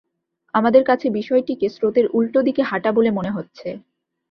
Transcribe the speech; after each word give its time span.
আমাদের 0.53 0.83
কাছে 0.83 1.07
বিষয়টিকে 1.11 1.67
স্রোতের 1.69 2.05
উল্টো 2.13 2.39
দিকে 2.41 2.61
হাঁটা 2.63 2.89
বলে 2.91 3.09
মনে 3.11 3.31
হচ্ছে। 3.31 3.67